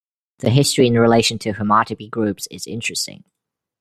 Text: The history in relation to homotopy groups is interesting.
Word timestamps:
The 0.39 0.49
history 0.49 0.87
in 0.87 0.97
relation 0.97 1.37
to 1.37 1.53
homotopy 1.53 2.09
groups 2.09 2.47
is 2.49 2.65
interesting. 2.65 3.23